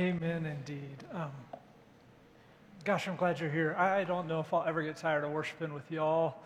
[0.00, 1.04] Amen, indeed.
[1.12, 1.30] Um,
[2.84, 3.76] gosh, I'm glad you're here.
[3.76, 6.36] I don't know if I'll ever get tired of worshiping with y'all.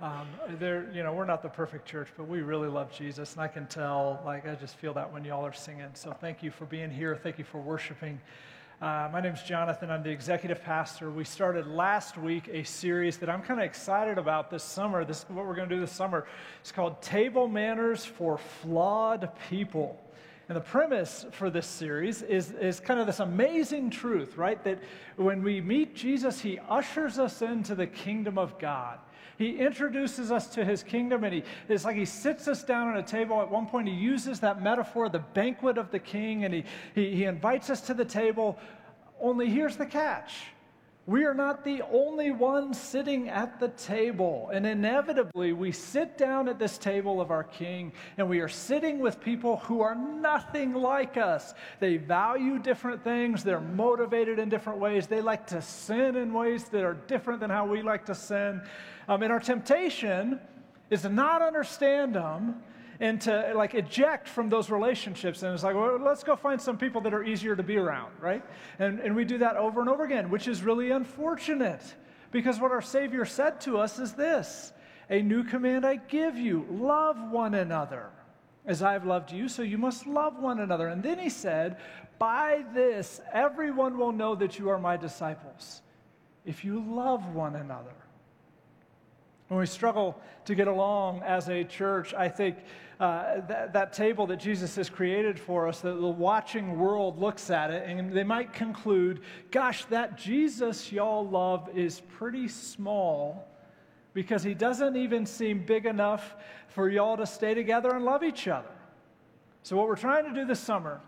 [0.00, 0.28] Um,
[0.60, 3.48] there, you know, we're not the perfect church, but we really love Jesus, and I
[3.48, 4.22] can tell.
[4.24, 5.88] Like, I just feel that when y'all are singing.
[5.94, 7.16] So, thank you for being here.
[7.20, 8.20] Thank you for worshiping.
[8.80, 9.90] Uh, my name is Jonathan.
[9.90, 11.10] I'm the executive pastor.
[11.10, 15.04] We started last week a series that I'm kind of excited about this summer.
[15.04, 16.28] This is what we're going to do this summer.
[16.60, 20.00] It's called Table Manners for Flawed People.
[20.50, 24.60] And the premise for this series is, is kind of this amazing truth, right?
[24.64, 24.80] That
[25.14, 28.98] when we meet Jesus, he ushers us into the kingdom of God.
[29.38, 32.98] He introduces us to his kingdom, and he, it's like he sits us down at
[32.98, 33.40] a table.
[33.40, 36.64] At one point, he uses that metaphor, the banquet of the king, and he,
[36.96, 38.58] he, he invites us to the table.
[39.20, 40.32] Only here's the catch
[41.06, 44.50] we are not the only ones sitting at the table.
[44.52, 48.98] And inevitably, we sit down at this table of our King, and we are sitting
[48.98, 51.54] with people who are nothing like us.
[51.80, 56.64] They value different things, they're motivated in different ways, they like to sin in ways
[56.68, 58.62] that are different than how we like to sin.
[59.08, 60.38] Um, and our temptation
[60.90, 62.62] is to not understand them
[63.00, 65.42] and to like eject from those relationships.
[65.42, 68.12] And it's like, well, let's go find some people that are easier to be around,
[68.20, 68.44] right?
[68.78, 71.82] And, and we do that over and over again, which is really unfortunate
[72.30, 74.72] because what our Savior said to us is this
[75.08, 78.10] A new command I give you love one another.
[78.66, 80.88] As I have loved you, so you must love one another.
[80.88, 81.78] And then he said,
[82.18, 85.80] By this, everyone will know that you are my disciples,
[86.44, 87.94] if you love one another.
[89.50, 92.58] When we struggle to get along as a church, I think
[93.00, 97.50] uh, that, that table that Jesus has created for us, that the watching world looks
[97.50, 103.48] at it and they might conclude, gosh, that Jesus y'all love is pretty small
[104.14, 106.36] because he doesn't even seem big enough
[106.68, 108.70] for y'all to stay together and love each other.
[109.64, 111.00] So, what we're trying to do this summer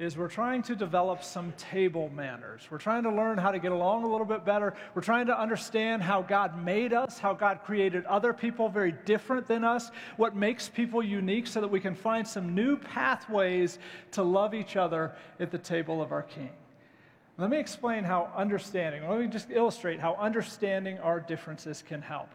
[0.00, 2.66] is we're trying to develop some table manners.
[2.70, 4.72] We're trying to learn how to get along a little bit better.
[4.94, 9.46] We're trying to understand how God made us, how God created other people very different
[9.46, 13.78] than us, what makes people unique so that we can find some new pathways
[14.12, 16.50] to love each other at the table of our King.
[17.36, 22.30] Let me explain how understanding, let me just illustrate how understanding our differences can help.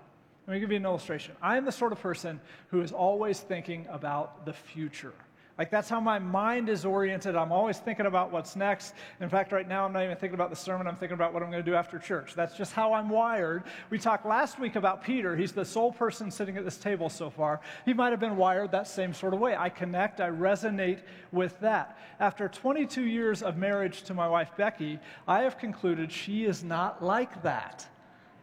[0.45, 1.35] Let me give you an illustration.
[1.41, 5.13] I am the sort of person who is always thinking about the future.
[5.57, 7.35] Like that's how my mind is oriented.
[7.35, 8.93] I'm always thinking about what's next.
[9.21, 10.85] In fact, right now I'm not even thinking about the sermon.
[10.85, 12.33] I'm thinking about what I'm going to do after church.
[12.35, 13.63] That's just how I'm wired.
[13.89, 15.35] We talked last week about Peter.
[15.35, 17.61] He's the sole person sitting at this table so far.
[17.85, 19.55] He might have been wired that same sort of way.
[19.55, 20.99] I connect, I resonate
[21.31, 21.97] with that.
[22.19, 27.01] After 22 years of marriage to my wife Becky, I have concluded she is not
[27.01, 27.87] like that.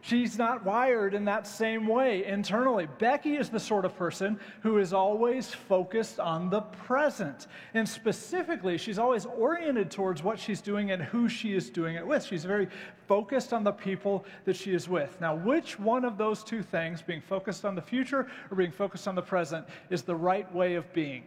[0.05, 2.89] She's not wired in that same way internally.
[2.99, 7.47] Becky is the sort of person who is always focused on the present.
[7.73, 12.05] And specifically, she's always oriented towards what she's doing and who she is doing it
[12.05, 12.25] with.
[12.25, 12.67] She's very
[13.07, 15.15] focused on the people that she is with.
[15.21, 19.07] Now, which one of those two things, being focused on the future or being focused
[19.07, 21.23] on the present, is the right way of being?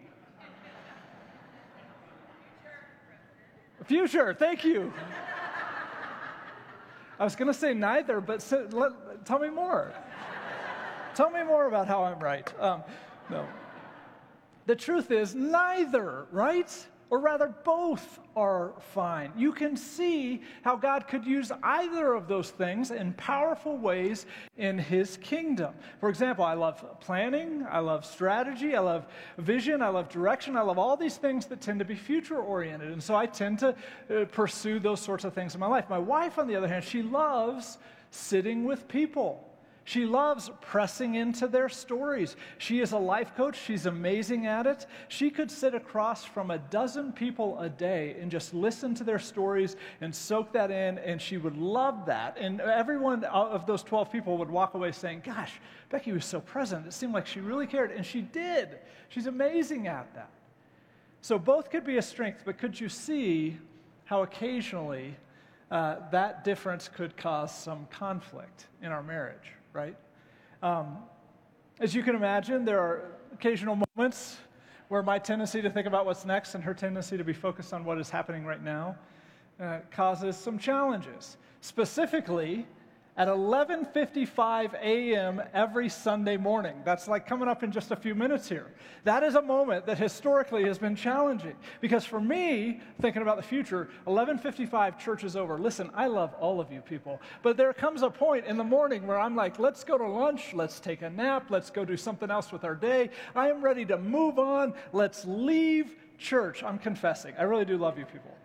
[3.86, 4.92] Future, thank you.
[7.18, 9.92] I was going to say neither, but so, let, tell me more.
[11.14, 12.52] tell me more about how I'm right.
[12.60, 12.82] Um,
[13.30, 13.46] no.
[14.66, 16.86] The truth is, neither, right?
[17.08, 19.32] Or rather, both are fine.
[19.36, 24.76] You can see how God could use either of those things in powerful ways in
[24.76, 25.72] His kingdom.
[26.00, 29.06] For example, I love planning, I love strategy, I love
[29.38, 32.90] vision, I love direction, I love all these things that tend to be future oriented.
[32.90, 35.88] And so I tend to uh, pursue those sorts of things in my life.
[35.88, 37.78] My wife, on the other hand, she loves
[38.10, 39.45] sitting with people.
[39.86, 42.34] She loves pressing into their stories.
[42.58, 43.56] She is a life coach.
[43.56, 44.84] She's amazing at it.
[45.06, 49.20] She could sit across from a dozen people a day and just listen to their
[49.20, 52.36] stories and soak that in, and she would love that.
[52.36, 56.84] And everyone of those 12 people would walk away saying, Gosh, Becky was so present.
[56.84, 57.92] It seemed like she really cared.
[57.92, 58.80] And she did.
[59.08, 60.30] She's amazing at that.
[61.20, 63.56] So both could be a strength, but could you see
[64.04, 65.14] how occasionally
[65.70, 69.55] uh, that difference could cause some conflict in our marriage?
[69.76, 69.96] Right?
[70.62, 70.96] Um,
[71.80, 74.38] as you can imagine, there are occasional moments
[74.88, 77.84] where my tendency to think about what's next and her tendency to be focused on
[77.84, 78.96] what is happening right now
[79.60, 81.36] uh, causes some challenges.
[81.60, 82.66] Specifically,
[83.16, 85.42] at 11:55 a.m.
[85.54, 86.76] every Sunday morning.
[86.84, 88.72] That's like coming up in just a few minutes here.
[89.04, 93.42] That is a moment that historically has been challenging because for me, thinking about the
[93.42, 95.58] future, 11:55 church is over.
[95.58, 99.06] Listen, I love all of you people, but there comes a point in the morning
[99.06, 102.30] where I'm like, let's go to lunch, let's take a nap, let's go do something
[102.30, 103.10] else with our day.
[103.34, 104.74] I am ready to move on.
[104.92, 106.62] Let's leave church.
[106.62, 107.34] I'm confessing.
[107.38, 108.36] I really do love you people.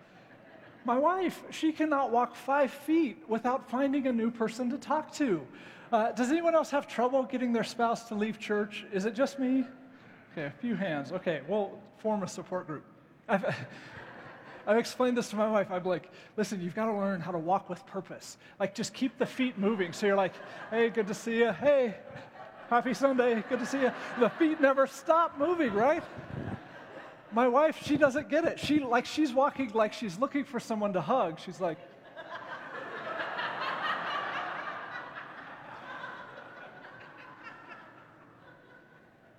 [0.83, 5.45] My wife, she cannot walk five feet without finding a new person to talk to.
[5.92, 8.86] Uh, does anyone else have trouble getting their spouse to leave church?
[8.92, 9.66] Is it just me?
[10.31, 11.12] Okay, a few hands.
[11.12, 12.83] Okay, we'll form a support group.
[13.28, 13.45] I've,
[14.68, 15.68] I've explained this to my wife.
[15.69, 18.38] I'm like, listen, you've got to learn how to walk with purpose.
[18.60, 19.94] Like, just keep the feet moving.
[19.94, 20.33] So you're like,
[20.72, 21.51] hey, good to see you.
[21.51, 21.95] Hey,
[22.69, 23.44] happy Sunday.
[23.50, 23.92] Good to see you.
[24.19, 26.04] The feet never stop moving, right?
[27.33, 28.60] My wife, she doesn't get it.
[28.60, 31.39] She like she's walking like she's looking for someone to hug.
[31.39, 31.78] She's like,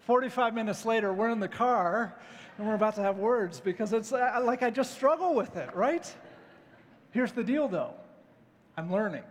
[0.07, 2.19] 45 minutes later, we're in the car
[2.59, 5.75] and we're about to have words because it's uh, like I just struggle with it,
[5.75, 6.11] right?
[7.11, 7.95] Here's the deal though
[8.77, 9.23] I'm learning.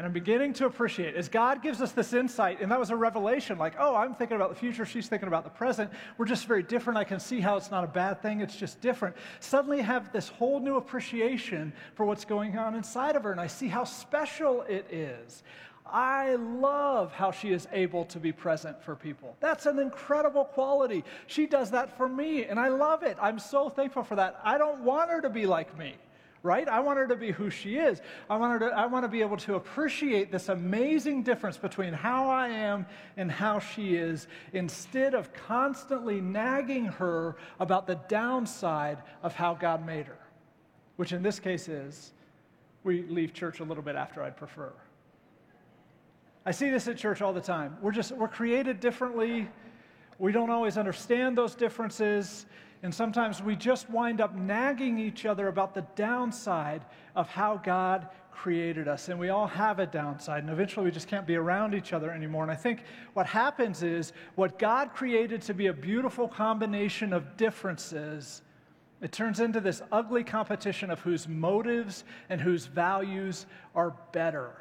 [0.00, 2.96] And I'm beginning to appreciate as God gives us this insight, and that was a
[2.96, 5.90] revelation like, oh, I'm thinking about the future, she's thinking about the present.
[6.16, 6.98] We're just very different.
[6.98, 9.14] I can see how it's not a bad thing, it's just different.
[9.40, 13.38] Suddenly, I have this whole new appreciation for what's going on inside of her, and
[13.38, 15.42] I see how special it is.
[15.84, 19.36] I love how she is able to be present for people.
[19.38, 21.04] That's an incredible quality.
[21.26, 23.18] She does that for me, and I love it.
[23.20, 24.40] I'm so thankful for that.
[24.42, 25.96] I don't want her to be like me,
[26.42, 26.66] right?
[26.68, 28.00] I want her to be who she is.
[28.28, 31.92] I want, her to, I want to be able to appreciate this amazing difference between
[31.92, 38.98] how I am and how she is instead of constantly nagging her about the downside
[39.22, 40.18] of how God made her,
[40.96, 42.12] which in this case is
[42.84, 44.72] we leave church a little bit after I'd prefer.
[46.46, 47.76] I see this at church all the time.
[47.82, 49.46] We're just, we're created differently.
[50.18, 52.46] We don't always understand those differences.
[52.82, 56.82] And sometimes we just wind up nagging each other about the downside
[57.14, 59.10] of how God created us.
[59.10, 60.42] And we all have a downside.
[60.42, 62.42] And eventually we just can't be around each other anymore.
[62.42, 67.36] And I think what happens is what God created to be a beautiful combination of
[67.36, 68.40] differences,
[69.02, 74.52] it turns into this ugly competition of whose motives and whose values are better.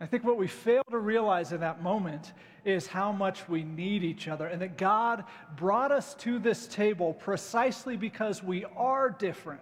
[0.00, 2.32] I think what we fail to realize in that moment
[2.64, 5.24] is how much we need each other, and that God
[5.56, 9.60] brought us to this table precisely because we are different,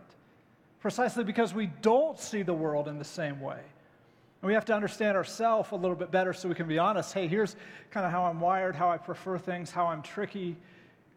[0.80, 3.60] precisely because we don't see the world in the same way.
[4.40, 7.12] And we have to understand ourselves a little bit better so we can be honest.
[7.12, 7.56] Hey, here's
[7.90, 10.56] kind of how I'm wired, how I prefer things, how I'm tricky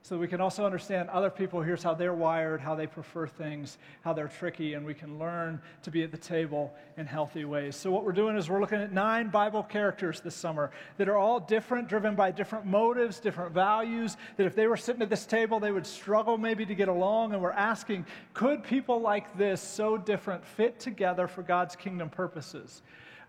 [0.03, 1.61] so we can also understand other people.
[1.61, 5.61] Here's how they're wired, how they prefer things, how they're tricky, and we can learn
[5.83, 7.75] to be at the table in healthy ways.
[7.75, 11.17] So, what we're doing is we're looking at nine Bible characters this summer that are
[11.17, 15.27] all different, driven by different motives, different values, that if they were sitting at this
[15.27, 17.33] table, they would struggle maybe to get along.
[17.33, 22.81] And we're asking, could people like this, so different, fit together for God's kingdom purposes?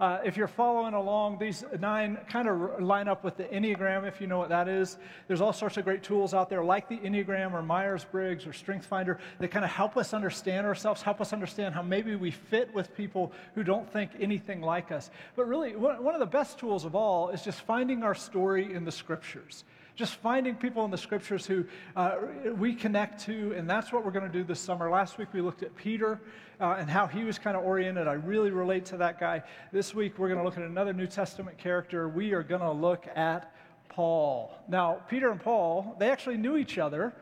[0.02, 4.20] Uh, if you're following along, these nine kind of line up with the Enneagram, if
[4.20, 4.98] you know what that is.
[5.28, 8.50] There's all sorts of great tools out there, like the Enneagram or Myers Briggs or
[8.50, 12.74] StrengthsFinder, that kind of help us understand ourselves, help us understand how maybe we fit
[12.74, 15.08] with people who don't think anything like us.
[15.36, 18.84] But really, one of the best tools of all is just finding our story in
[18.84, 19.62] the scriptures
[19.94, 21.64] just finding people in the scriptures who
[21.96, 22.16] uh,
[22.56, 24.90] we connect to, and that's what we're going to do this summer.
[24.90, 26.20] Last week we looked at Peter
[26.60, 28.08] uh, and how he was kind of oriented.
[28.08, 29.42] I really relate to that guy.
[29.72, 32.08] This week we're going to look at another New Testament character.
[32.08, 33.54] We are going to look at
[33.88, 34.54] Paul.
[34.68, 37.12] Now, Peter and Paul, they actually knew each other.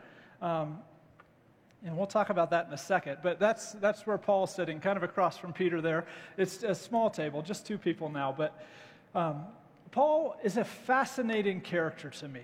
[0.40, 0.78] Um,
[1.84, 3.19] and we'll talk about that in a second.
[3.23, 6.06] But that's, that's where Paul's sitting, kind of across from Peter there.
[6.37, 8.35] It's a small table, just two people now.
[8.37, 8.62] But
[9.14, 9.47] um,
[9.90, 12.42] Paul is a fascinating character to me.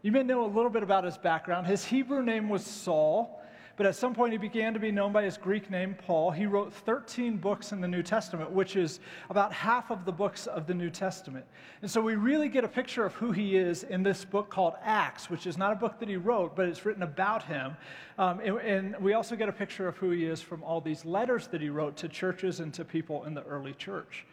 [0.00, 1.66] You may know a little bit about his background.
[1.66, 3.42] His Hebrew name was Saul,
[3.76, 6.30] but at some point he began to be known by his Greek name, Paul.
[6.30, 10.46] He wrote 13 books in the New Testament, which is about half of the books
[10.46, 11.44] of the New Testament.
[11.82, 14.74] And so we really get a picture of who he is in this book called
[14.84, 17.76] Acts, which is not a book that he wrote, but it's written about him.
[18.18, 21.04] Um, and, and we also get a picture of who he is from all these
[21.04, 24.24] letters that he wrote to churches and to people in the early church.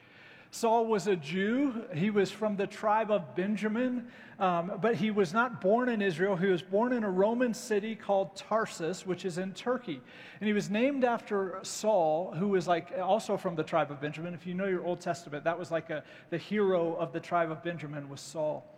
[0.55, 1.83] Saul was a Jew.
[1.93, 4.07] He was from the tribe of Benjamin,
[4.39, 6.37] um, but he was not born in Israel.
[6.37, 9.99] He was born in a Roman city called Tarsus, which is in Turkey.
[10.39, 14.33] And he was named after Saul, who was like also from the tribe of Benjamin.
[14.33, 17.51] If you know your Old Testament, that was like a, the hero of the tribe
[17.51, 18.74] of Benjamin was Saul.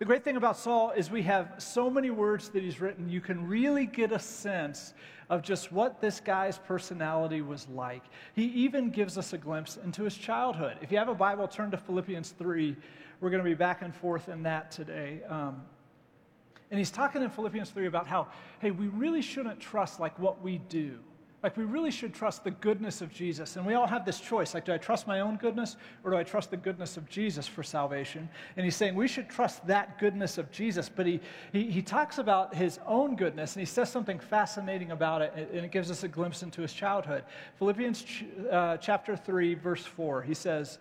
[0.00, 3.20] The great thing about Saul is we have so many words that he's written, you
[3.20, 4.94] can really get a sense
[5.28, 8.02] of just what this guy's personality was like.
[8.34, 10.78] He even gives us a glimpse into his childhood.
[10.80, 12.74] If you have a Bible, turn to Philippians 3.
[13.20, 15.20] We're going to be back and forth in that today.
[15.28, 15.60] Um,
[16.70, 18.28] and he's talking in Philippians 3 about how,
[18.60, 20.98] hey, we really shouldn't trust like what we do
[21.42, 23.56] Like, we really should trust the goodness of Jesus.
[23.56, 24.52] And we all have this choice.
[24.52, 27.46] Like, do I trust my own goodness or do I trust the goodness of Jesus
[27.46, 28.28] for salvation?
[28.56, 30.90] And he's saying we should trust that goodness of Jesus.
[30.90, 31.18] But he,
[31.52, 35.32] he, he talks about his own goodness and he says something fascinating about it.
[35.34, 37.24] And it gives us a glimpse into his childhood.
[37.58, 40.78] Philippians ch- uh, chapter 3, verse 4, he says,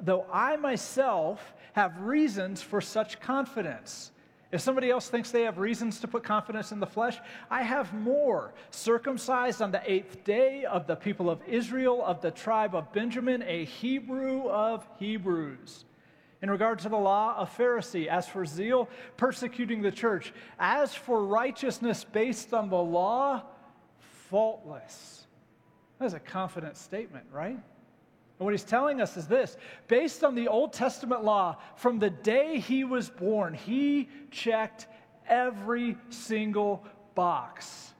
[0.00, 4.10] Though I myself have reasons for such confidence.
[4.54, 7.18] If somebody else thinks they have reasons to put confidence in the flesh,
[7.50, 8.54] I have more.
[8.70, 13.42] Circumcised on the eighth day of the people of Israel, of the tribe of Benjamin,
[13.42, 15.86] a Hebrew of Hebrews.
[16.40, 18.06] In regard to the law, a Pharisee.
[18.06, 20.32] As for zeal, persecuting the church.
[20.56, 23.42] As for righteousness based on the law,
[24.30, 25.26] faultless.
[25.98, 27.58] That's a confident statement, right?
[28.38, 32.10] And what he's telling us is this based on the Old Testament law, from the
[32.10, 34.86] day he was born, he checked
[35.28, 37.92] every single box.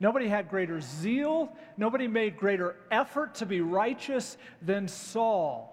[0.00, 5.68] Nobody had greater zeal, nobody made greater effort to be righteous than Saul.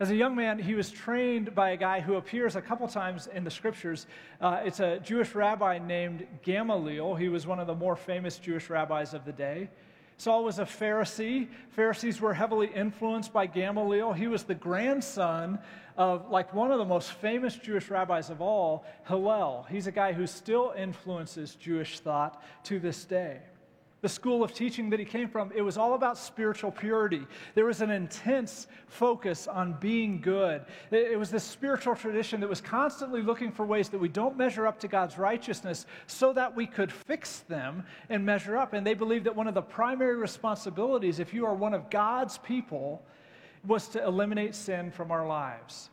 [0.00, 3.26] As a young man, he was trained by a guy who appears a couple times
[3.26, 4.06] in the scriptures.
[4.40, 7.16] Uh, it's a Jewish rabbi named Gamaliel.
[7.16, 9.68] He was one of the more famous Jewish rabbis of the day.
[10.18, 11.48] Saul was a Pharisee.
[11.70, 14.12] Pharisees were heavily influenced by Gamaliel.
[14.12, 15.60] He was the grandson
[15.96, 19.66] of like one of the most famous Jewish rabbis of all, Hillel.
[19.70, 23.38] He's a guy who still influences Jewish thought to this day
[24.00, 27.26] the school of teaching that he came from, it was all about spiritual purity.
[27.54, 30.64] There was an intense focus on being good.
[30.90, 34.66] It was this spiritual tradition that was constantly looking for ways that we don't measure
[34.66, 38.72] up to God's righteousness so that we could fix them and measure up.
[38.72, 42.38] And they believed that one of the primary responsibilities, if you are one of God's
[42.38, 43.02] people,
[43.66, 45.90] was to eliminate sin from our lives.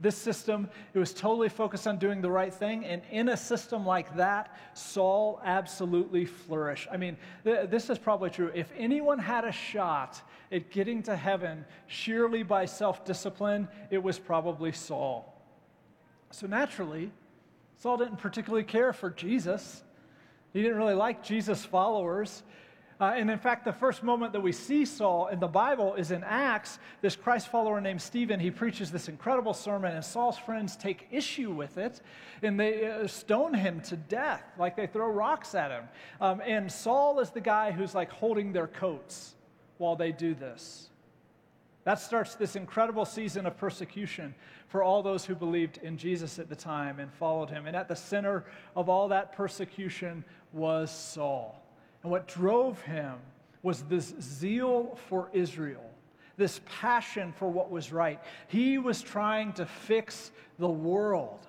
[0.00, 2.84] This system, it was totally focused on doing the right thing.
[2.84, 6.88] And in a system like that, Saul absolutely flourished.
[6.90, 8.50] I mean, th- this is probably true.
[8.54, 10.20] If anyone had a shot
[10.50, 15.32] at getting to heaven sheerly by self discipline, it was probably Saul.
[16.32, 17.12] So naturally,
[17.78, 19.84] Saul didn't particularly care for Jesus.
[20.52, 22.42] He didn't really like Jesus' followers.
[23.00, 26.12] Uh, and in fact, the first moment that we see Saul in the Bible is
[26.12, 26.78] in Acts.
[27.00, 31.50] This Christ follower named Stephen, he preaches this incredible sermon, and Saul's friends take issue
[31.50, 32.00] with it,
[32.42, 35.84] and they uh, stone him to death, like they throw rocks at him.
[36.20, 39.34] Um, and Saul is the guy who's like holding their coats
[39.78, 40.90] while they do this.
[41.84, 44.34] That starts this incredible season of persecution
[44.68, 47.66] for all those who believed in Jesus at the time and followed him.
[47.66, 51.63] And at the center of all that persecution was Saul.
[52.04, 53.14] And what drove him
[53.62, 55.90] was this zeal for Israel,
[56.36, 58.20] this passion for what was right.
[58.46, 61.46] He was trying to fix the world.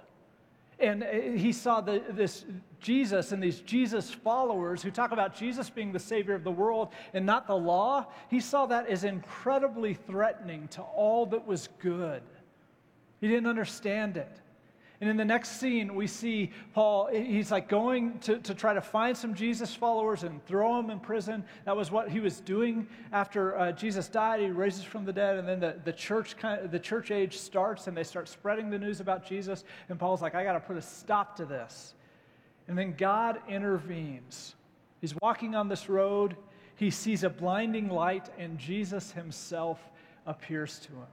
[0.79, 2.45] And uh, he saw the, this
[2.79, 6.89] Jesus and these Jesus followers who talk about Jesus being the Savior of the world
[7.13, 8.07] and not the law.
[8.29, 12.21] He saw that as incredibly threatening to all that was good.
[13.19, 14.39] He didn't understand it.
[15.01, 18.81] And in the next scene, we see Paul, he's like going to, to try to
[18.81, 21.43] find some Jesus followers and throw them in prison.
[21.65, 24.39] That was what he was doing after uh, Jesus died.
[24.39, 27.37] He raises from the dead, and then the, the, church kind of, the church age
[27.37, 29.65] starts, and they start spreading the news about Jesus.
[29.89, 31.93] And Paul's like, I got to put a stop to this.
[32.69, 34.55] And then God intervenes.
[35.01, 36.37] He's walking on this road,
[36.77, 39.79] he sees a blinding light, and Jesus himself
[40.25, 41.07] appears to him.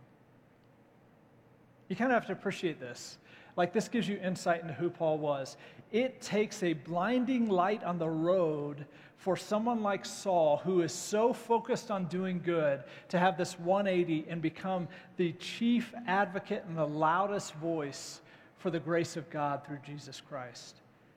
[1.88, 3.18] You kind of have to appreciate this
[3.56, 5.56] like this gives you insight into who Paul was.
[5.90, 8.86] It takes a blinding light on the road
[9.18, 14.26] for someone like Saul, who is so focused on doing good, to have this 180
[14.28, 18.20] and become the chief advocate and the loudest voice
[18.58, 20.76] for the grace of God through Jesus Christ.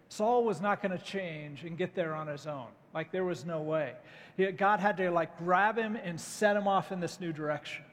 [0.10, 2.68] Saul was not going to change and get there on his own.
[2.94, 3.94] Like there was no way.
[4.58, 7.85] God had to like grab him and set him off in this new direction.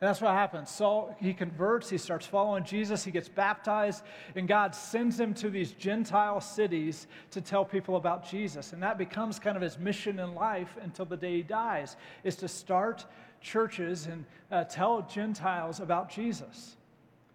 [0.00, 0.70] And that's what happens.
[0.70, 4.04] Saul, he converts, he starts following Jesus, he gets baptized,
[4.36, 8.72] and God sends him to these Gentile cities to tell people about Jesus.
[8.72, 12.36] And that becomes kind of his mission in life until the day he dies, is
[12.36, 13.06] to start
[13.40, 16.76] churches and uh, tell Gentiles about Jesus.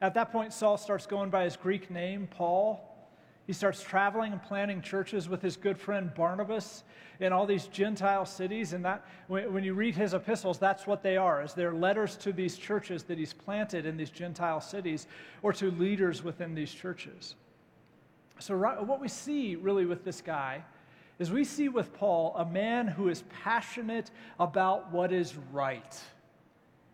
[0.02, 2.93] At that point, Saul starts going by his Greek name, Paul.
[3.46, 6.84] He starts traveling and planting churches with his good friend Barnabas
[7.20, 8.72] in all these Gentile cities.
[8.74, 12.32] And that, when you read his epistles, that's what they are, is they're letters to
[12.32, 15.08] these churches that he's planted in these Gentile cities
[15.42, 17.36] or to leaders within these churches.
[18.40, 20.64] So what we see really with this guy
[21.20, 24.10] is we see with Paul a man who is passionate
[24.40, 26.00] about what is right.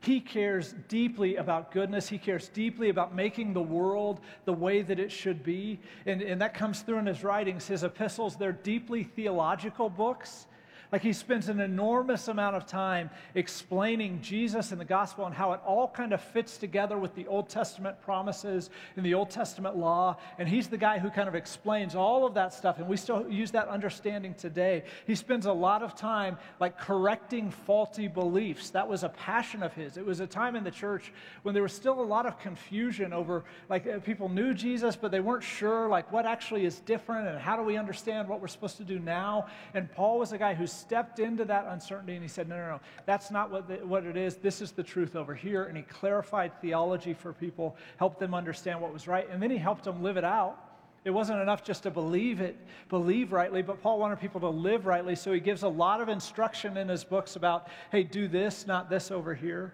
[0.01, 2.07] He cares deeply about goodness.
[2.07, 5.79] He cares deeply about making the world the way that it should be.
[6.05, 7.67] And, and that comes through in his writings.
[7.67, 10.47] His epistles, they're deeply theological books,
[10.91, 15.53] Like he spends an enormous amount of time explaining Jesus and the gospel and how
[15.53, 19.77] it all kind of fits together with the Old Testament promises and the Old Testament
[19.77, 20.17] law.
[20.39, 22.79] And he's the guy who kind of explains all of that stuff.
[22.79, 24.83] And we still use that understanding today.
[25.05, 28.71] He spends a lot of time like correcting faulty beliefs.
[28.71, 29.95] That was a passion of his.
[29.95, 33.13] It was a time in the church when there was still a lot of confusion
[33.13, 37.27] over like uh, people knew Jesus, but they weren't sure like what actually is different
[37.27, 39.45] and how do we understand what we're supposed to do now.
[39.75, 42.67] And Paul was a guy who's stepped into that uncertainty and he said, No, no,
[42.67, 44.37] no, that's not what, the, what it is.
[44.37, 45.65] This is the truth over here.
[45.65, 49.57] And he clarified theology for people, helped them understand what was right, and then he
[49.57, 50.65] helped them live it out.
[51.05, 52.57] It wasn't enough just to believe it,
[52.89, 55.15] believe rightly, but Paul wanted people to live rightly.
[55.15, 58.89] So he gives a lot of instruction in his books about, hey, do this, not
[58.89, 59.73] this over here.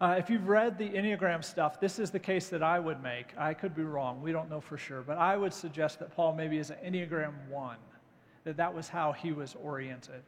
[0.00, 3.36] Uh, if you've read the Enneagram stuff, this is the case that I would make.
[3.36, 4.22] I could be wrong.
[4.22, 5.02] We don't know for sure.
[5.02, 7.76] But I would suggest that Paul maybe is an Enneagram 1
[8.48, 10.22] that that was how he was oriented.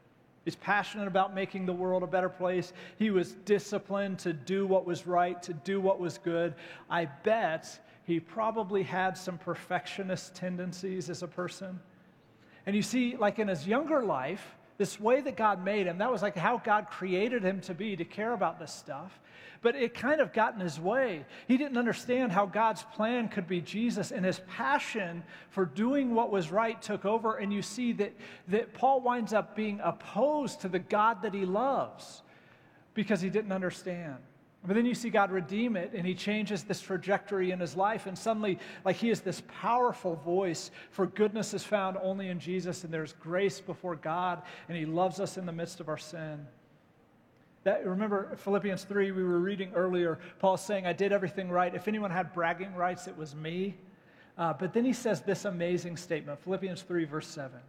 [0.44, 2.74] He's passionate about making the world a better place.
[2.98, 6.54] He was disciplined to do what was right, to do what was good.
[6.90, 11.80] I bet he probably had some perfectionist tendencies as a person.
[12.66, 16.12] And you see, like in his younger life, this way that God made him, that
[16.12, 19.18] was like how God created him to be, to care about this stuff
[19.62, 21.24] but it kind of got in his way.
[21.46, 26.30] He didn't understand how God's plan could be Jesus, and his passion for doing what
[26.30, 27.36] was right took over.
[27.36, 28.12] And you see that,
[28.48, 32.22] that Paul winds up being opposed to the God that he loves
[32.94, 34.16] because he didn't understand.
[34.66, 38.06] But then you see God redeem it, and He changes this trajectory in his life.
[38.06, 42.84] And suddenly, like He is this powerful voice for goodness is found only in Jesus,
[42.84, 46.46] and there's grace before God, and He loves us in the midst of our sin.
[47.64, 51.74] That, remember Philippians 3, we were reading earlier, Paul saying, I did everything right.
[51.74, 53.76] If anyone had bragging rights, it was me.
[54.38, 57.60] Uh, but then he says this amazing statement Philippians 3, verse 7.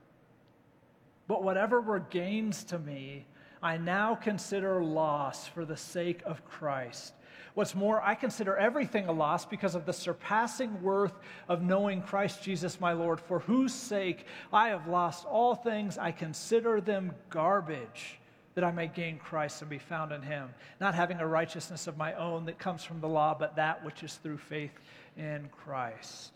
[1.28, 3.26] But whatever were gains to me,
[3.62, 7.14] I now consider loss for the sake of Christ.
[7.54, 11.14] What's more, I consider everything a loss because of the surpassing worth
[11.50, 15.98] of knowing Christ Jesus my Lord, for whose sake I have lost all things.
[15.98, 18.21] I consider them garbage
[18.56, 21.98] that I may gain Christ and be found in him, not having a righteousness of
[21.98, 24.78] my own that comes from the law, but that which is through faith
[25.18, 26.34] in Christ.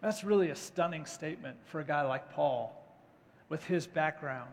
[0.00, 2.74] That's really a stunning statement for a guy like Paul
[3.48, 4.50] with his background.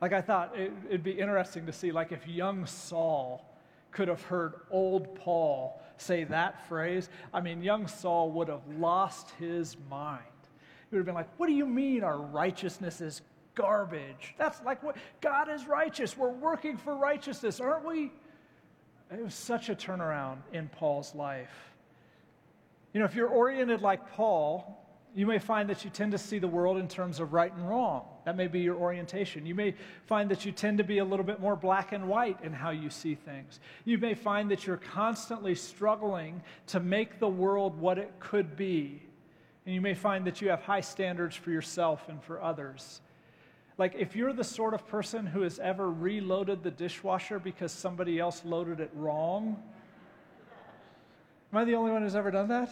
[0.00, 3.44] Like, I thought it, would be interesting to see, like, if young Saul
[3.90, 7.10] could have heard old Paul say that phrase.
[7.34, 10.22] I mean, young Saul would have lost his mind.
[10.88, 13.22] He would have been like, What do you mean our righteousness is
[13.54, 14.34] garbage.
[14.38, 16.16] That's like what God is righteous.
[16.16, 18.12] We're working for righteousness, aren't we?
[19.12, 21.72] It was such a turnaround in Paul's life.
[22.92, 24.76] You know, if you're oriented like Paul,
[25.14, 27.68] you may find that you tend to see the world in terms of right and
[27.68, 28.04] wrong.
[28.24, 29.44] That may be your orientation.
[29.44, 29.74] You may
[30.06, 32.70] find that you tend to be a little bit more black and white in how
[32.70, 33.58] you see things.
[33.84, 39.02] You may find that you're constantly struggling to make the world what it could be.
[39.66, 43.00] And you may find that you have high standards for yourself and for others.
[43.78, 48.18] Like, if you're the sort of person who has ever reloaded the dishwasher because somebody
[48.18, 49.62] else loaded it wrong,
[51.52, 52.70] am I the only one who's ever done that?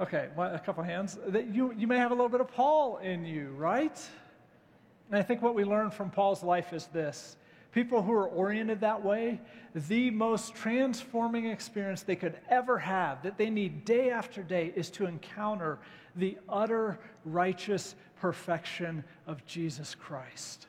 [0.00, 1.18] Okay, a couple hands.
[1.52, 3.98] You, you may have a little bit of Paul in you, right?
[5.10, 7.36] And I think what we learn from Paul's life is this
[7.72, 9.40] people who are oriented that way,
[9.74, 14.90] the most transforming experience they could ever have, that they need day after day, is
[14.90, 15.78] to encounter
[16.16, 20.66] the utter righteous perfection of Jesus Christ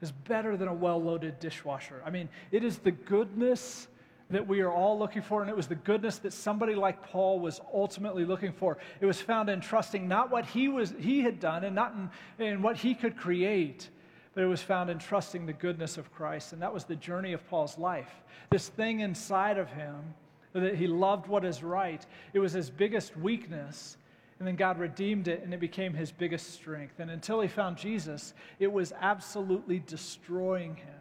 [0.00, 2.02] is better than a well loaded dishwasher.
[2.04, 3.88] I mean, it is the goodness
[4.30, 7.38] that we are all looking for, and it was the goodness that somebody like Paul
[7.38, 8.78] was ultimately looking for.
[9.00, 11.94] It was found in trusting not what he, was, he had done and not
[12.38, 13.90] in, in what he could create,
[14.34, 16.52] but it was found in trusting the goodness of Christ.
[16.52, 18.10] And that was the journey of Paul's life.
[18.50, 20.14] This thing inside of him,
[20.54, 23.96] that he loved what is right, it was his biggest weakness,
[24.42, 26.98] and then God redeemed it and it became his biggest strength.
[26.98, 31.00] And until he found Jesus, it was absolutely destroying him.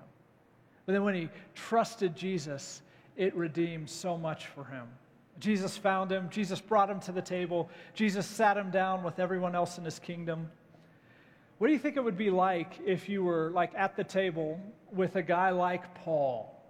[0.85, 2.83] But then when he trusted Jesus,
[3.17, 4.87] it redeemed so much for him.
[5.39, 9.55] Jesus found him, Jesus brought him to the table, Jesus sat him down with everyone
[9.55, 10.47] else in his kingdom.
[11.57, 14.59] What do you think it would be like if you were like at the table
[14.93, 16.63] with a guy like Paul?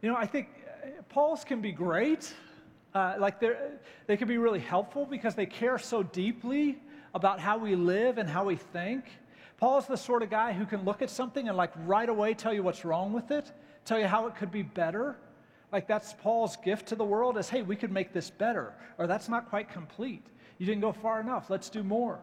[0.00, 0.48] You know, I think
[0.82, 2.32] uh, Paul's can be great.
[2.94, 3.40] Uh, like
[4.06, 6.78] they can be really helpful because they care so deeply
[7.14, 9.04] about how we live and how we think.
[9.56, 12.52] Paul's the sort of guy who can look at something and like right away tell
[12.52, 13.52] you what's wrong with it,
[13.84, 15.16] tell you how it could be better.
[15.70, 19.06] Like that's Paul's gift to the world is, hey, we could make this better, or
[19.06, 20.26] that's not quite complete.
[20.58, 21.48] You didn't go far enough.
[21.48, 22.18] Let's do more.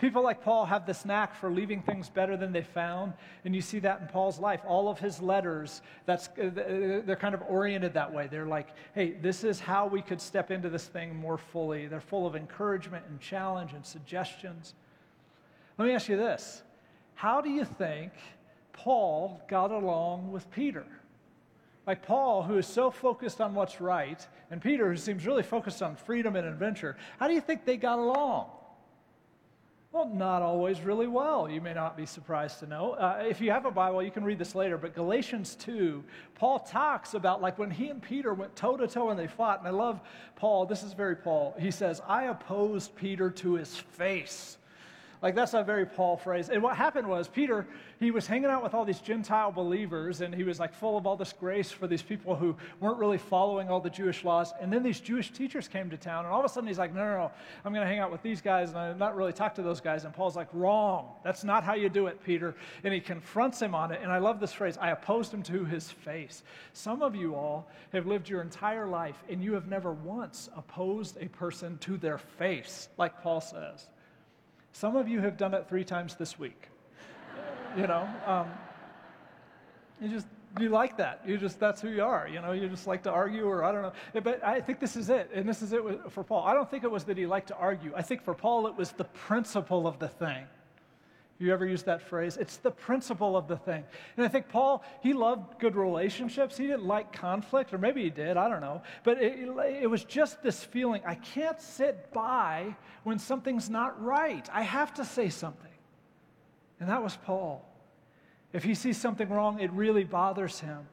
[0.00, 3.12] People like Paul have this knack for leaving things better than they found,
[3.44, 4.62] and you see that in Paul's life.
[4.66, 8.26] All of his letters, that's, uh, they're kind of oriented that way.
[8.26, 11.86] They're like, hey, this is how we could step into this thing more fully.
[11.86, 14.72] They're full of encouragement and challenge and suggestions.
[15.76, 16.62] Let me ask you this
[17.14, 18.12] How do you think
[18.72, 20.86] Paul got along with Peter?
[21.86, 25.82] Like Paul, who is so focused on what's right, and Peter, who seems really focused
[25.82, 28.46] on freedom and adventure, how do you think they got along?
[29.92, 31.50] Well, not always really well.
[31.50, 32.92] You may not be surprised to know.
[32.92, 36.04] Uh, if you have a Bible, you can read this later, but Galatians 2,
[36.36, 39.58] Paul talks about like when he and Peter went toe to toe and they fought.
[39.58, 40.00] And I love
[40.36, 40.64] Paul.
[40.64, 41.56] This is very Paul.
[41.58, 44.58] He says, I opposed Peter to his face.
[45.22, 46.48] Like, that's a very Paul phrase.
[46.48, 47.66] And what happened was, Peter,
[47.98, 51.06] he was hanging out with all these Gentile believers, and he was like full of
[51.06, 54.54] all this grace for these people who weren't really following all the Jewish laws.
[54.62, 56.94] And then these Jewish teachers came to town, and all of a sudden he's like,
[56.94, 57.32] no, no, no,
[57.66, 59.82] I'm going to hang out with these guys, and I'm not really talk to those
[59.82, 60.04] guys.
[60.06, 61.10] And Paul's like, wrong.
[61.22, 62.54] That's not how you do it, Peter.
[62.82, 64.00] And he confronts him on it.
[64.02, 66.44] And I love this phrase I opposed him to his face.
[66.72, 71.18] Some of you all have lived your entire life, and you have never once opposed
[71.20, 73.88] a person to their face, like Paul says.
[74.72, 76.68] Some of you have done it three times this week.
[77.76, 78.50] you know, um,
[80.00, 80.26] you just
[80.58, 81.20] you like that.
[81.24, 82.28] You just that's who you are.
[82.28, 84.20] You know, you just like to argue, or I don't know.
[84.20, 86.44] But I think this is it, and this is it for Paul.
[86.44, 87.92] I don't think it was that he liked to argue.
[87.94, 90.46] I think for Paul it was the principle of the thing.
[91.40, 92.36] You ever use that phrase?
[92.36, 93.82] It's the principle of the thing.
[94.18, 96.58] And I think Paul, he loved good relationships.
[96.58, 98.82] He didn't like conflict, or maybe he did, I don't know.
[99.04, 99.48] But it,
[99.80, 104.46] it, was just this feeling I can't sit by when something's not right.
[104.52, 105.72] I have to say something.
[106.78, 107.66] And that was Paul.
[108.52, 110.86] If he sees something wrong, it really bothers him.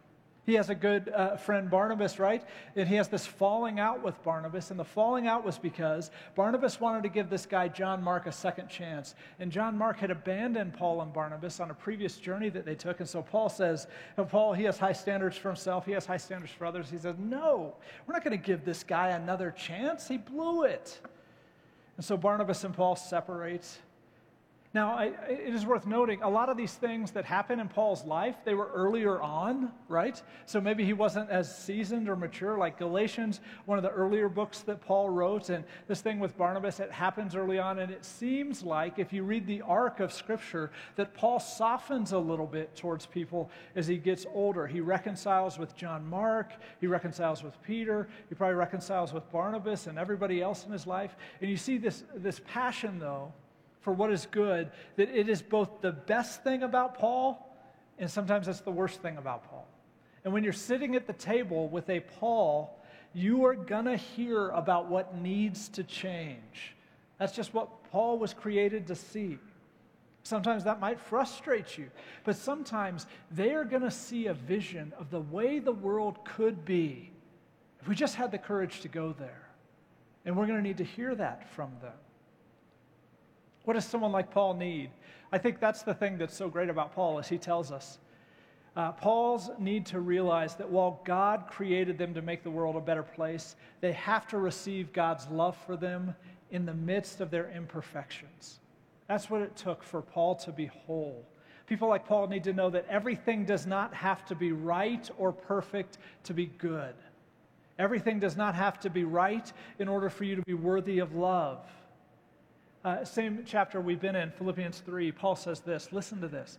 [0.47, 2.41] He has a good uh, friend, Barnabas, right?
[2.77, 4.71] And he has this falling out with Barnabas.
[4.71, 8.31] And the falling out was because Barnabas wanted to give this guy, John Mark, a
[8.31, 9.13] second chance.
[9.41, 13.01] And John Mark had abandoned Paul and Barnabas on a previous journey that they took.
[13.01, 13.87] And so Paul says,
[14.29, 16.89] Paul, he has high standards for himself, he has high standards for others.
[16.89, 20.07] He says, No, we're not going to give this guy another chance.
[20.07, 20.97] He blew it.
[21.97, 23.67] And so Barnabas and Paul separate.
[24.73, 28.03] Now, I, it is worth noting a lot of these things that happen in Paul's
[28.03, 30.21] life, they were earlier on, right?
[30.45, 34.59] So maybe he wasn't as seasoned or mature, like Galatians, one of the earlier books
[34.61, 35.49] that Paul wrote.
[35.49, 37.79] And this thing with Barnabas, it happens early on.
[37.79, 42.19] And it seems like, if you read the arc of Scripture, that Paul softens a
[42.19, 44.67] little bit towards people as he gets older.
[44.67, 46.51] He reconciles with John Mark,
[46.81, 51.15] he reconciles with Peter, he probably reconciles with Barnabas and everybody else in his life.
[51.39, 53.31] And you see this, this passion, though
[53.87, 57.47] for what is good, that it is both the best thing about Paul
[57.97, 59.65] and sometimes it's the worst thing about Paul.
[60.25, 62.77] And when you're sitting at the table with a Paul,
[63.13, 66.75] you are going to hear about what needs to change.
[67.17, 69.39] That's just what Paul was created to see.
[70.23, 71.89] Sometimes that might frustrate you,
[72.25, 76.65] but sometimes they are going to see a vision of the way the world could
[76.65, 77.09] be
[77.79, 79.47] if we just had the courage to go there.
[80.25, 81.93] And we're going to need to hear that from them.
[83.67, 84.91] What does someone like Paul need?
[85.29, 87.97] I think that's the thing that's so great about Paul, as he tells us.
[88.77, 92.79] Uh, Paul's need to realize that while God created them to make the world a
[92.79, 96.15] better place, they have to receive God's love for them
[96.49, 98.61] in the midst of their imperfections.
[99.09, 101.25] That's what it took for Paul to be whole.
[101.65, 105.33] People like Paul need to know that everything does not have to be right or
[105.33, 106.95] perfect to be good.
[107.77, 111.15] Everything does not have to be right in order for you to be worthy of
[111.15, 111.67] love.
[112.85, 116.57] Uh, same chapter we've been in, Philippians 3, Paul says this listen to this.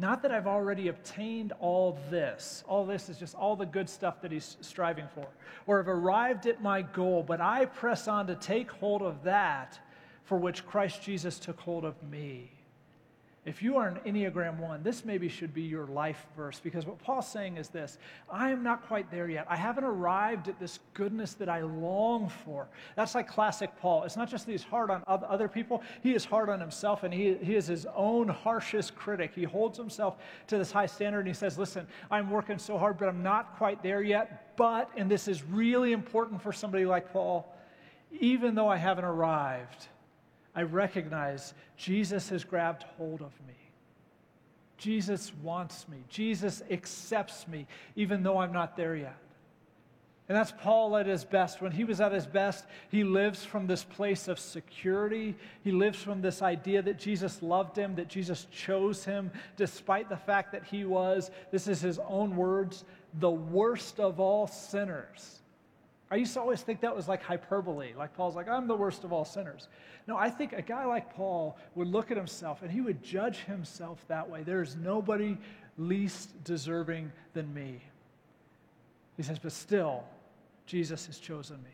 [0.00, 2.62] Not that I've already obtained all this.
[2.68, 5.26] All this is just all the good stuff that he's striving for,
[5.66, 9.80] or have arrived at my goal, but I press on to take hold of that
[10.22, 12.52] for which Christ Jesus took hold of me.
[13.48, 16.98] If you are an Enneagram 1, this maybe should be your life verse because what
[16.98, 17.96] Paul's saying is this
[18.30, 19.46] I am not quite there yet.
[19.48, 22.68] I haven't arrived at this goodness that I long for.
[22.94, 24.02] That's like classic Paul.
[24.02, 27.14] It's not just that he's hard on other people, he is hard on himself and
[27.14, 29.32] he, he is his own harshest critic.
[29.34, 32.98] He holds himself to this high standard and he says, Listen, I'm working so hard,
[32.98, 34.56] but I'm not quite there yet.
[34.58, 37.50] But, and this is really important for somebody like Paul,
[38.20, 39.88] even though I haven't arrived,
[40.58, 43.54] I recognize Jesus has grabbed hold of me.
[44.76, 45.98] Jesus wants me.
[46.08, 49.14] Jesus accepts me, even though I'm not there yet.
[50.28, 51.62] And that's Paul at his best.
[51.62, 55.36] When he was at his best, he lives from this place of security.
[55.62, 60.16] He lives from this idea that Jesus loved him, that Jesus chose him, despite the
[60.16, 62.84] fact that he was, this is his own words,
[63.20, 65.37] the worst of all sinners.
[66.10, 67.92] I used to always think that was like hyperbole.
[67.96, 69.68] Like Paul's like, I'm the worst of all sinners.
[70.06, 73.40] No, I think a guy like Paul would look at himself and he would judge
[73.40, 74.42] himself that way.
[74.42, 75.36] There is nobody
[75.76, 77.82] least deserving than me.
[79.16, 80.04] He says, but still,
[80.64, 81.70] Jesus has chosen me.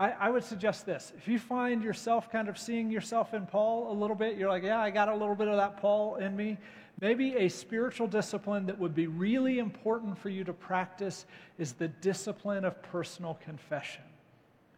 [0.00, 1.12] I, I, would suggest this.
[1.16, 4.62] If you find yourself kind of seeing yourself in Paul a little bit, you're like,
[4.62, 6.56] yeah, I got a little bit of that Paul in me.
[7.00, 11.26] Maybe a spiritual discipline that would be really important for you to practice
[11.58, 14.02] is the discipline of personal confession.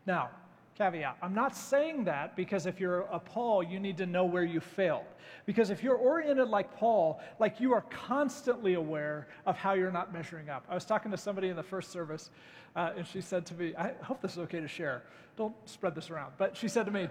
[0.06, 0.30] Now,
[0.76, 1.16] caveat.
[1.22, 4.60] I'm not saying that because if you're a Paul, you need to know where you
[4.60, 5.04] failed.
[5.44, 10.12] Because if you're oriented like Paul, like you are constantly aware of how you're not
[10.12, 10.64] measuring up.
[10.68, 12.30] I was talking to somebody in the first service,
[12.76, 15.02] uh, and she said to me, I hope this is okay to share.
[15.36, 16.32] Don't spread this around.
[16.38, 17.08] But she said to me,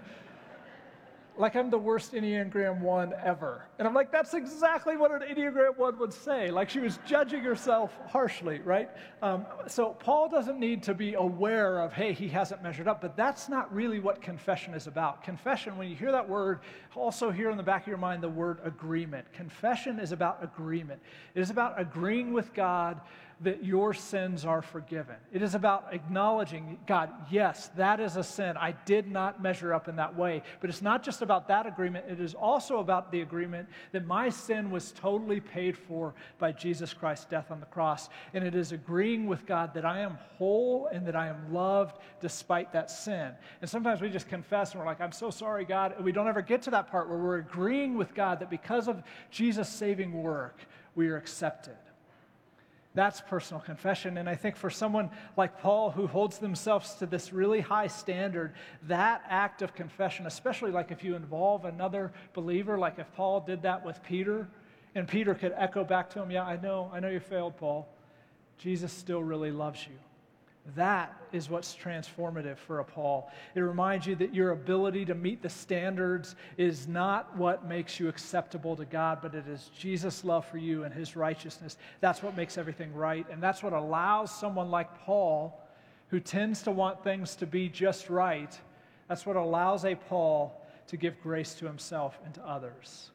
[1.40, 3.64] like I'm the worst Enneagram 1 ever.
[3.78, 6.50] And I'm like, that's exactly what an Enneagram 1 would say.
[6.50, 8.90] Like she was judging herself harshly, right?
[9.22, 13.16] Um, so Paul doesn't need to be aware of, hey, he hasn't measured up, but
[13.16, 15.24] that's not really what confession is about.
[15.24, 16.60] Confession, when you hear that word,
[16.94, 19.32] also hear in the back of your mind the word agreement.
[19.32, 21.00] Confession is about agreement,
[21.34, 23.00] it is about agreeing with God
[23.42, 25.16] that your sins are forgiven.
[25.32, 28.56] It is about acknowledging, God, yes, that is a sin.
[28.58, 30.42] I did not measure up in that way.
[30.60, 34.28] But it's not just about that agreement, it is also about the agreement that my
[34.28, 38.10] sin was totally paid for by Jesus Christ's death on the cross.
[38.34, 41.98] And it is agreeing with God that I am whole and that I am loved
[42.20, 43.32] despite that sin.
[43.62, 45.94] And sometimes we just confess and we're like, I'm so sorry, God.
[45.96, 48.86] And we don't ever get to that part where we're agreeing with God that because
[48.86, 50.58] of Jesus' saving work,
[50.94, 51.76] we are accepted.
[52.94, 54.18] That's personal confession.
[54.18, 58.52] And I think for someone like Paul who holds themselves to this really high standard,
[58.88, 63.62] that act of confession, especially like if you involve another believer, like if Paul did
[63.62, 64.48] that with Peter,
[64.94, 67.88] and Peter could echo back to him, Yeah, I know, I know you failed, Paul.
[68.58, 69.94] Jesus still really loves you.
[70.76, 73.30] That is what's transformative for a Paul.
[73.54, 78.08] It reminds you that your ability to meet the standards is not what makes you
[78.08, 81.76] acceptable to God, but it is Jesus' love for you and his righteousness.
[82.00, 83.26] That's what makes everything right.
[83.30, 85.60] And that's what allows someone like Paul,
[86.08, 88.56] who tends to want things to be just right,
[89.08, 93.10] that's what allows a Paul to give grace to himself and to others.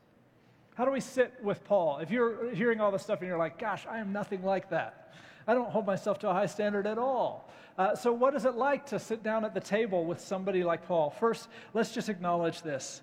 [0.75, 1.99] How do we sit with Paul?
[1.99, 5.13] If you're hearing all this stuff and you're like, gosh, I am nothing like that.
[5.47, 7.49] I don't hold myself to a high standard at all.
[7.77, 10.87] Uh, so, what is it like to sit down at the table with somebody like
[10.87, 11.09] Paul?
[11.09, 13.01] First, let's just acknowledge this.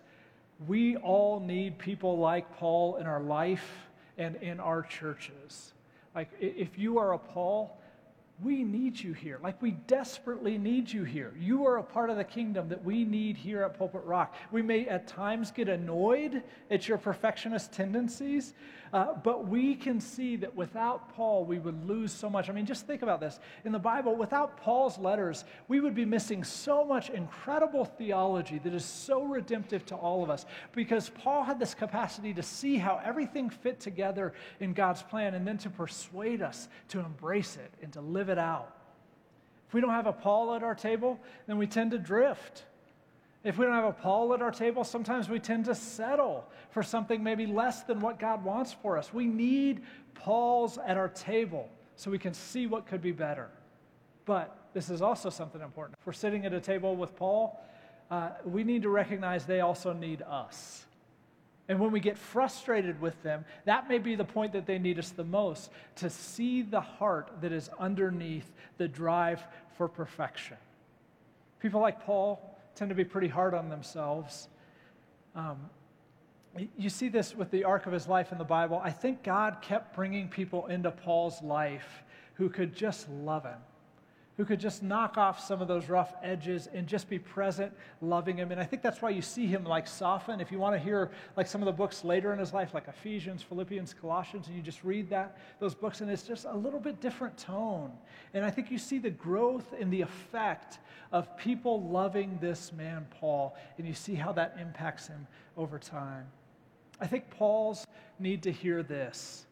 [0.66, 5.74] We all need people like Paul in our life and in our churches.
[6.14, 7.81] Like, if you are a Paul,
[8.42, 9.38] we need you here.
[9.42, 11.32] Like we desperately need you here.
[11.38, 14.34] You are a part of the kingdom that we need here at Pulpit Rock.
[14.50, 18.54] We may at times get annoyed at your perfectionist tendencies,
[18.92, 22.50] uh, but we can see that without Paul, we would lose so much.
[22.50, 23.40] I mean, just think about this.
[23.64, 28.74] In the Bible, without Paul's letters, we would be missing so much incredible theology that
[28.74, 33.00] is so redemptive to all of us because Paul had this capacity to see how
[33.02, 37.92] everything fit together in God's plan and then to persuade us to embrace it and
[37.92, 38.76] to live it out.
[39.68, 42.64] If we don't have a Paul at our table, then we tend to drift.
[43.44, 46.82] If we don't have a Paul at our table, sometimes we tend to settle for
[46.82, 49.12] something maybe less than what God wants for us.
[49.12, 49.82] We need
[50.14, 53.48] Pauls at our table so we can see what could be better.
[54.24, 55.96] But this is also something important.
[56.00, 57.60] If we're sitting at a table with Paul,
[58.10, 60.86] uh, we need to recognize they also need us.
[61.68, 64.98] And when we get frustrated with them, that may be the point that they need
[64.98, 69.42] us the most to see the heart that is underneath the drive
[69.76, 70.56] for perfection.
[71.60, 74.48] People like Paul, tend to be pretty hard on themselves.
[75.34, 75.58] Um,
[76.76, 78.80] you see this with the arc of his life in the Bible.
[78.82, 82.02] I think God kept bringing people into Paul's life
[82.34, 83.58] who could just love him,
[84.36, 88.38] who could just knock off some of those rough edges and just be present, loving
[88.38, 88.50] him.
[88.50, 90.40] And I think that's why you see him like soften.
[90.40, 92.88] If you want to hear like some of the books later in his life, like
[92.88, 96.80] Ephesians, Philippians, Colossians, and you just read that those books, and it's just a little
[96.80, 97.92] bit different tone.
[98.32, 100.78] And I think you see the growth and the effect
[101.12, 105.26] of people loving this man, Paul, and you see how that impacts him
[105.58, 106.26] over time.
[107.00, 107.86] I think Paul's
[108.18, 109.44] need to hear this.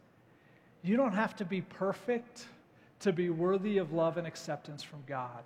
[0.82, 2.46] You don't have to be perfect
[3.00, 5.42] to be worthy of love and acceptance from God.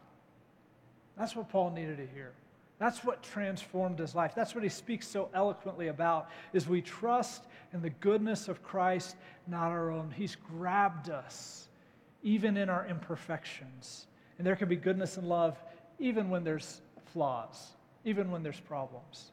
[1.17, 2.33] That's what Paul needed to hear.
[2.79, 4.35] That's what transformed his life.
[4.35, 9.17] That's what he speaks so eloquently about is we trust in the goodness of Christ,
[9.47, 10.11] not our own.
[10.11, 11.69] He's grabbed us
[12.23, 14.07] even in our imperfections.
[14.38, 15.57] And there can be goodness and love
[16.01, 16.81] even when there's
[17.12, 17.69] flaws,
[18.05, 19.31] even when there's problems.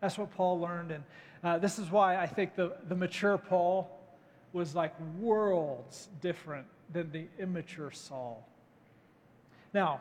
[0.00, 0.90] That's what Paul learned.
[0.90, 1.04] And
[1.44, 3.88] uh, this is why I think the, the mature Paul
[4.52, 8.46] was like worlds different than the immature Saul.
[9.74, 10.00] Now,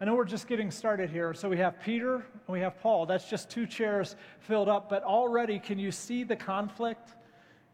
[0.00, 1.34] I know we're just getting started here.
[1.34, 3.04] So we have Peter and we have Paul.
[3.04, 4.88] That's just two chairs filled up.
[4.88, 7.14] But already, can you see the conflict?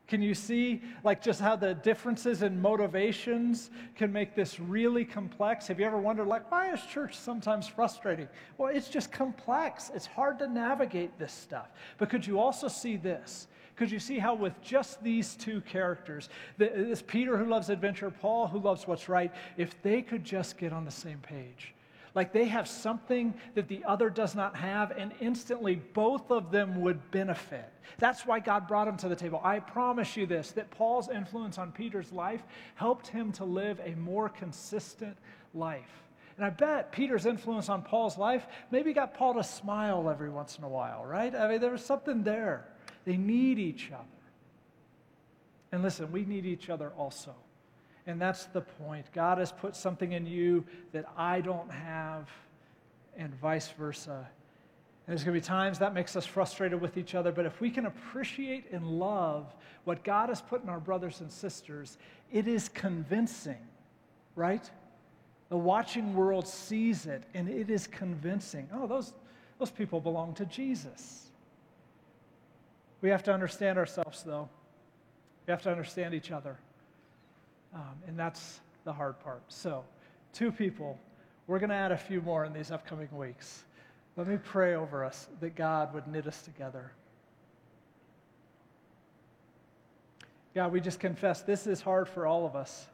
[0.08, 5.66] Can you see, like, just how the differences in motivations can make this really complex?
[5.66, 8.28] Have you ever wondered, like, why is church sometimes frustrating?
[8.56, 9.90] Well, it's just complex.
[9.92, 11.70] It's hard to navigate this stuff.
[11.98, 13.48] But could you also see this?
[13.76, 18.48] Could you see how, with just these two characters, this Peter who loves adventure, Paul
[18.48, 21.74] who loves what's right, if they could just get on the same page,
[22.14, 26.80] like they have something that the other does not have, and instantly both of them
[26.80, 27.70] would benefit.
[27.98, 29.42] That's why God brought him to the table.
[29.44, 32.42] I promise you this that Paul's influence on Peter's life
[32.76, 35.18] helped him to live a more consistent
[35.52, 36.02] life.
[36.38, 40.56] And I bet Peter's influence on Paul's life maybe got Paul to smile every once
[40.56, 41.34] in a while, right?
[41.34, 42.66] I mean, there was something there.
[43.06, 44.04] They need each other.
[45.72, 47.34] And listen, we need each other also.
[48.06, 49.06] And that's the point.
[49.14, 52.28] God has put something in you that I don't have,
[53.16, 54.28] and vice versa.
[55.06, 57.60] And there's going to be times that makes us frustrated with each other, but if
[57.60, 61.96] we can appreciate and love what God has put in our brothers and sisters,
[62.32, 63.68] it is convincing,
[64.34, 64.68] right?
[65.48, 68.68] The watching world sees it, and it is convincing.
[68.72, 69.12] Oh, those,
[69.60, 71.25] those people belong to Jesus.
[73.02, 74.48] We have to understand ourselves, though.
[75.46, 76.56] We have to understand each other.
[77.74, 79.42] Um, and that's the hard part.
[79.48, 79.84] So,
[80.32, 80.98] two people.
[81.46, 83.64] We're going to add a few more in these upcoming weeks.
[84.16, 86.92] Let me pray over us that God would knit us together.
[90.54, 92.86] God, we just confess this is hard for all of us.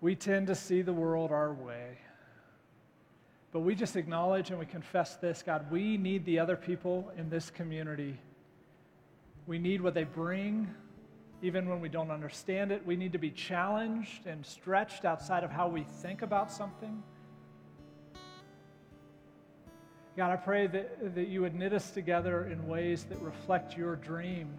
[0.00, 1.98] We tend to see the world our way.
[3.52, 7.28] But we just acknowledge and we confess this God, we need the other people in
[7.28, 8.18] this community.
[9.46, 10.72] We need what they bring,
[11.42, 12.84] even when we don't understand it.
[12.86, 17.02] We need to be challenged and stretched outside of how we think about something.
[20.16, 23.96] God, I pray that, that you would knit us together in ways that reflect your
[23.96, 24.58] dream,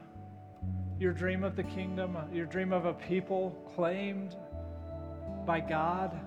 [0.99, 4.35] your dream of the kingdom, uh, your dream of a people claimed
[5.45, 6.19] by God,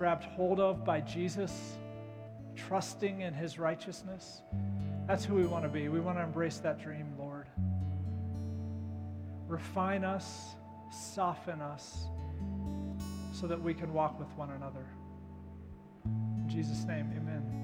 [0.00, 1.76] grabbed hold of by Jesus,
[2.56, 4.40] trusting in his righteousness.
[5.06, 5.88] That's who we want to be.
[5.88, 7.46] We want to embrace that dream, Lord
[9.50, 10.54] refine us,
[10.90, 12.06] soften us,
[13.32, 14.86] so that we can walk with one another.
[16.04, 17.59] In Jesus' name, amen.